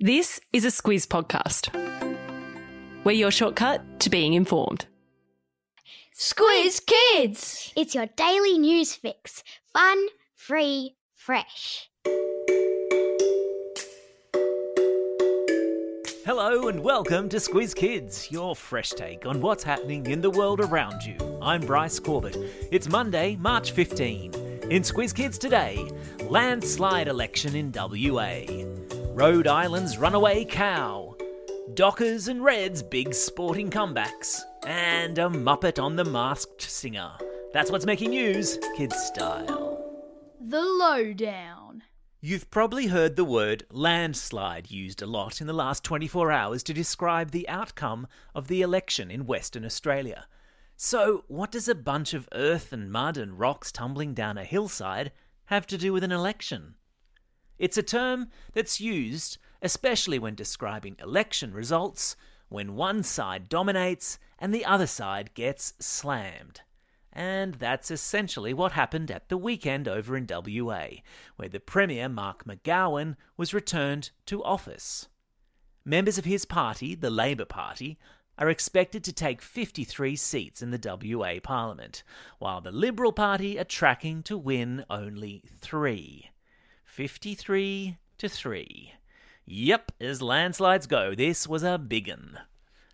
[0.00, 1.74] This is a Squiz podcast.
[3.02, 4.86] We're your shortcut to being informed.
[6.16, 7.72] Squiz Kids!
[7.74, 9.42] It's your daily news fix.
[9.72, 10.06] Fun,
[10.36, 11.90] free, fresh.
[16.24, 20.60] Hello and welcome to Squiz Kids, your fresh take on what's happening in the world
[20.60, 21.16] around you.
[21.42, 22.36] I'm Bryce Corbett.
[22.70, 24.32] It's Monday, March 15.
[24.70, 25.90] In Squiz Kids today,
[26.28, 28.44] landslide election in WA,
[29.18, 31.16] Rhode Island's runaway cow,
[31.74, 37.10] Dockers and Reds big sporting comebacks, and a Muppet on the Masked Singer.
[37.52, 39.84] That's what's making news, kids style.
[40.40, 41.82] The Lowdown.
[42.20, 46.72] You've probably heard the word landslide used a lot in the last 24 hours to
[46.72, 48.06] describe the outcome
[48.36, 50.28] of the election in Western Australia.
[50.76, 55.10] So, what does a bunch of earth and mud and rocks tumbling down a hillside
[55.46, 56.76] have to do with an election?
[57.58, 62.16] It's a term that's used especially when describing election results
[62.48, 66.60] when one side dominates and the other side gets slammed.
[67.12, 70.86] And that's essentially what happened at the weekend over in WA,
[71.36, 75.08] where the Premier Mark McGowan was returned to office.
[75.84, 77.98] Members of his party, the Labor Party,
[78.38, 82.04] are expected to take 53 seats in the WA Parliament,
[82.38, 86.30] while the Liberal Party are tracking to win only three.
[86.98, 88.92] 53 to 3.
[89.46, 92.40] Yep, as landslides go, this was a big un.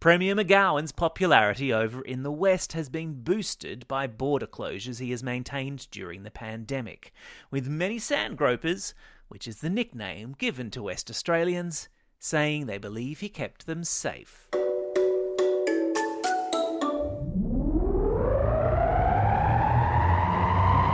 [0.00, 5.22] Premier McGowan's popularity over in the West has been boosted by border closures he has
[5.22, 7.10] maintained during the pandemic,
[7.50, 8.92] with many sandgropers,
[9.28, 11.88] which is the nickname given to West Australians,
[12.18, 14.50] saying they believe he kept them safe.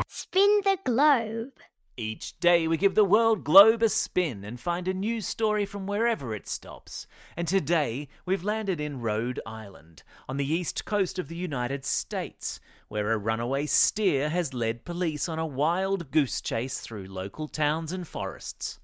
[0.07, 1.51] Spin the globe.
[1.99, 5.87] Each day we give the world globe a spin and find a news story from
[5.87, 7.07] wherever it stops.
[7.37, 12.61] And today we've landed in Rhode Island, on the east coast of the United States,
[12.89, 17.93] where a runaway steer has led police on a wild goose chase through local towns
[17.93, 18.81] and forests.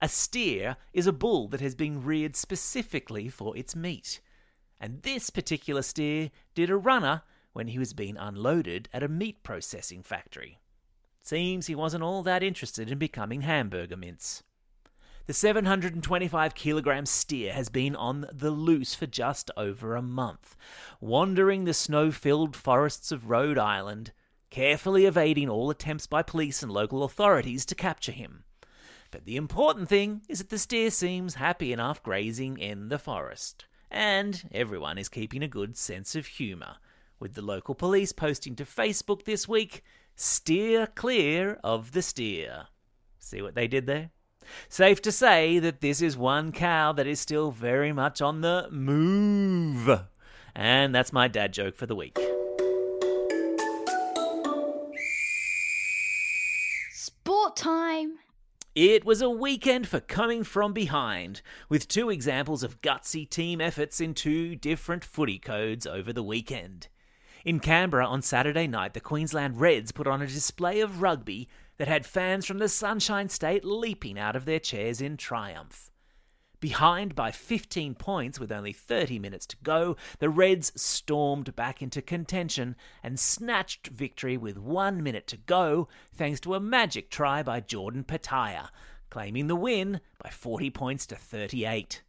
[0.00, 4.20] A steer is a bull that has been reared specifically for its meat.
[4.80, 9.44] And this particular steer did a runner when he was being unloaded at a meat
[9.44, 10.58] processing factory.
[11.22, 14.42] Seems he wasn't all that interested in becoming hamburger mince.
[15.26, 20.56] The 725 kilogram steer has been on the loose for just over a month,
[21.00, 24.12] wandering the snow filled forests of Rhode Island,
[24.50, 28.42] carefully evading all attempts by police and local authorities to capture him.
[29.12, 33.66] But the important thing is that the steer seems happy enough grazing in the forest,
[33.92, 36.78] and everyone is keeping a good sense of humour,
[37.20, 39.84] with the local police posting to Facebook this week
[40.16, 42.66] steer clear of the steer.
[43.18, 44.10] See what they did there?
[44.68, 48.68] Safe to say that this is one cow that is still very much on the
[48.70, 49.88] move.
[50.54, 52.18] And that's my dad joke for the week.
[56.92, 58.18] Sport time.
[58.74, 64.00] It was a weekend for coming from behind, with two examples of gutsy team efforts
[64.00, 66.88] in two different footy codes over the weekend.
[67.44, 71.88] In Canberra on Saturday night, the Queensland Reds put on a display of rugby that
[71.88, 75.90] had fans from the Sunshine State leaping out of their chairs in triumph.
[76.60, 82.00] Behind by 15 points with only 30 minutes to go, the Reds stormed back into
[82.00, 87.58] contention and snatched victory with one minute to go thanks to a magic try by
[87.58, 88.70] Jordan Petaia,
[89.10, 92.02] claiming the win by 40 points to 38.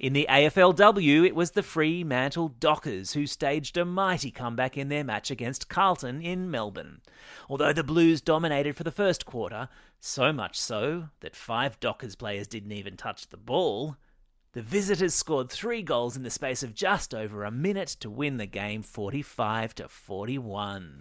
[0.00, 5.04] In the AFLW, it was the Fremantle Dockers who staged a mighty comeback in their
[5.04, 7.00] match against Carlton in Melbourne.
[7.48, 9.68] Although the Blues dominated for the first quarter,
[10.00, 13.96] so much so that five Dockers players didn't even touch the ball,
[14.52, 18.36] the visitors scored three goals in the space of just over a minute to win
[18.36, 20.98] the game 45 to 41.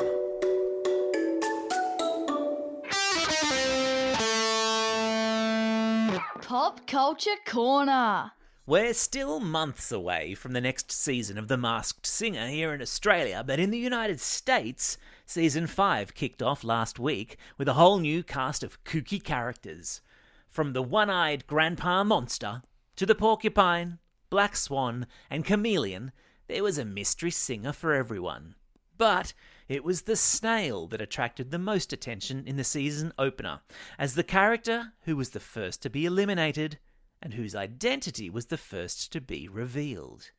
[6.41, 8.33] Pop Culture Corner.
[8.65, 13.43] We're still months away from the next season of The Masked Singer here in Australia,
[13.45, 18.23] but in the United States, season 5 kicked off last week with a whole new
[18.23, 19.99] cast of kooky characters.
[20.47, 22.61] From the one eyed grandpa monster
[22.95, 23.99] to the porcupine,
[24.29, 26.13] black swan, and chameleon,
[26.47, 28.55] there was a mystery singer for everyone.
[28.97, 29.33] But
[29.67, 33.59] it was the snail that attracted the most attention in the season opener,
[33.99, 36.79] as the character who was the first to be eliminated
[37.23, 40.31] and whose identity was the first to be revealed.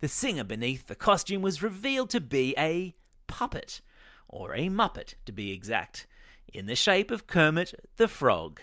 [0.00, 2.96] The singer beneath the costume was revealed to be a
[3.28, 3.80] puppet,
[4.28, 6.08] or a muppet to be exact,
[6.52, 8.60] in the shape of Kermit the Frog.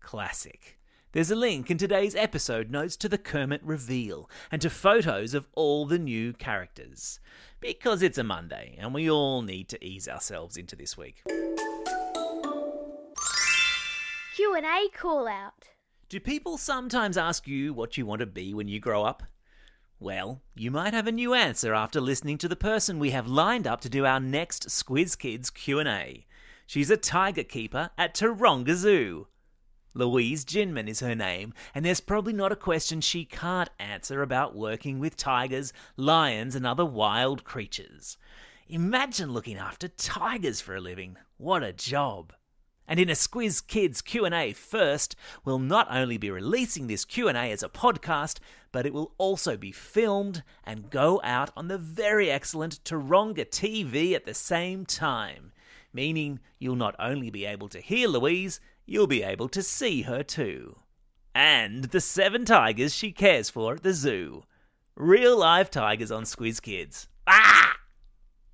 [0.00, 0.76] Classic.
[1.12, 5.46] There's a link in today's episode notes to the Kermit reveal and to photos of
[5.52, 7.20] all the new characters.
[7.60, 11.22] Because it's a Monday and we all need to ease ourselves into this week.
[14.34, 15.68] Q&A call out.
[16.14, 19.24] Do people sometimes ask you what you want to be when you grow up?
[19.98, 23.66] Well, you might have a new answer after listening to the person we have lined
[23.66, 26.24] up to do our next Squiz Kids Q&A.
[26.68, 29.26] She's a tiger keeper at Taronga Zoo.
[29.92, 34.54] Louise Ginman is her name, and there's probably not a question she can't answer about
[34.54, 38.18] working with tigers, lions, and other wild creatures.
[38.68, 41.16] Imagine looking after tigers for a living.
[41.38, 42.32] What a job.
[42.86, 47.62] And in a Squiz Kids Q&A first, we'll not only be releasing this Q&A as
[47.62, 48.38] a podcast,
[48.72, 54.14] but it will also be filmed and go out on the very excellent Taronga TV
[54.14, 55.52] at the same time,
[55.92, 60.22] meaning you'll not only be able to hear Louise, you'll be able to see her
[60.22, 60.76] too.
[61.34, 64.44] And the seven tigers she cares for at the zoo.
[64.94, 67.08] Real live tigers on Squiz Kids.
[67.26, 67.73] Ah!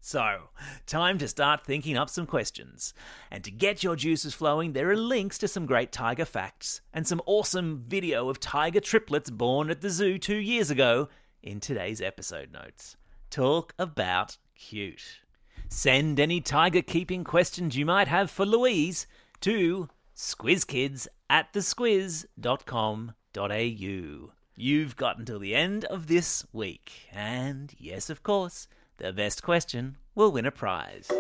[0.03, 0.49] So,
[0.87, 2.95] time to start thinking up some questions.
[3.31, 7.07] And to get your juices flowing, there are links to some great tiger facts and
[7.07, 11.11] some awesome video of tiger triplets born at the zoo two years ago
[11.43, 12.97] in today's episode notes.
[13.29, 15.21] Talk about cute.
[15.69, 19.07] Send any tiger keeping questions you might have for Louise
[19.43, 24.33] to squizkids at thesquiz.com.au.
[24.57, 28.67] You've got until the end of this week, and yes, of course,
[29.01, 31.11] the best question will win a prize.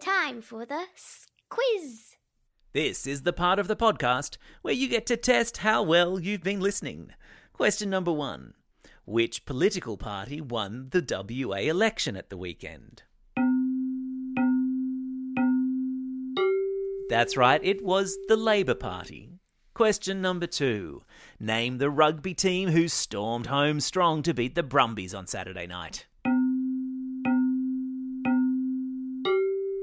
[0.00, 0.84] Time for the
[1.48, 2.16] quiz.
[2.72, 6.44] This is the part of the podcast where you get to test how well you've
[6.44, 7.10] been listening.
[7.52, 8.54] Question number one
[9.04, 11.04] Which political party won the
[11.44, 13.02] WA election at the weekend?
[17.08, 19.37] That's right, it was the Labor Party.
[19.78, 21.04] Question number two.
[21.38, 26.04] Name the rugby team who stormed home strong to beat the Brumbies on Saturday night.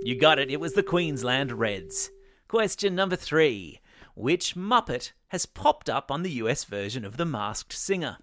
[0.03, 2.11] You got it, it was the Queensland Reds.
[2.49, 3.79] Question number three.
[4.15, 8.17] Which Muppet has popped up on the US version of The Masked Singer?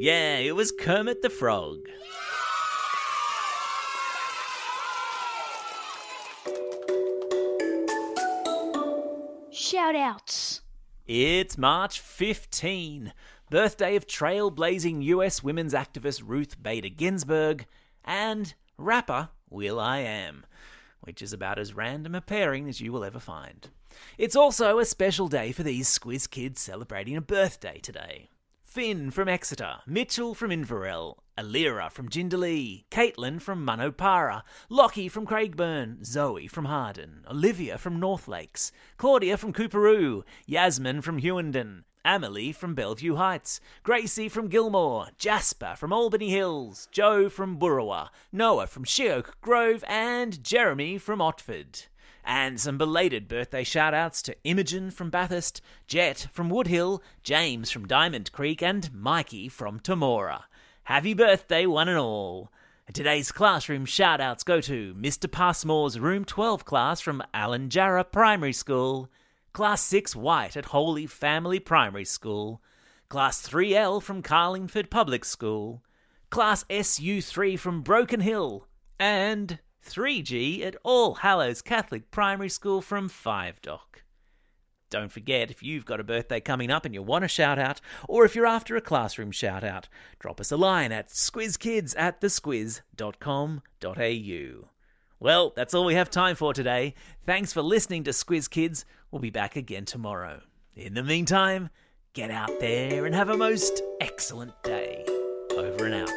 [0.00, 1.78] Yeah, it was Kermit the Frog.
[9.70, 10.62] Shout outs.
[11.06, 13.12] It's March 15,
[13.50, 17.66] birthday of trailblazing US women's activist Ruth Bader Ginsburg
[18.04, 20.44] and rapper Will I Am,
[21.02, 23.68] which is about as random a pairing as you will ever find.
[24.18, 28.28] It's also a special day for these Squiz kids celebrating a birthday today.
[28.60, 36.04] Finn from Exeter, Mitchell from Inverell, Alira from Jindalee, Caitlin from Manopara, Lockie from Craigburn,
[36.04, 42.74] Zoe from Harden, Olivia from North Lakes, Claudia from Cooperoo, Yasmin from Hewenden, Amelie from
[42.74, 49.40] Bellevue Heights, Gracie from Gilmore, Jasper from Albany Hills, Joe from Burrawa, Noah from Sheoak
[49.40, 51.86] Grove, and Jeremy from Otford.
[52.22, 57.86] And some belated birthday shout outs to Imogen from Bathurst, Jet from Woodhill, James from
[57.86, 60.42] Diamond Creek, and Mikey from Temora.
[60.84, 62.50] Happy birthday, one and all.
[62.92, 65.30] Today's classroom shout outs go to Mr.
[65.30, 69.08] Passmore's Room 12 class from Alan Jarrah Primary School,
[69.52, 72.60] Class 6 White at Holy Family Primary School,
[73.08, 75.84] Class 3L from Carlingford Public School,
[76.30, 78.66] Class SU3 from Broken Hill,
[78.98, 84.02] and 3G at All Hallows Catholic Primary School from Five Dock.
[84.90, 87.80] Don't forget, if you've got a birthday coming up and you want a shout out,
[88.08, 92.20] or if you're after a classroom shout out, drop us a line at squizkids at
[92.20, 94.68] thesquiz.com.au.
[95.20, 96.94] Well, that's all we have time for today.
[97.24, 98.84] Thanks for listening to Squiz Kids.
[99.10, 100.40] We'll be back again tomorrow.
[100.74, 101.68] In the meantime,
[102.14, 105.04] get out there and have a most excellent day.
[105.52, 106.08] Over and out.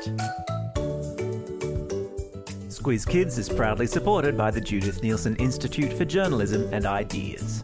[2.69, 7.63] Squiz Kids is proudly supported by the Judith Neilson Institute for Journalism and Ideas.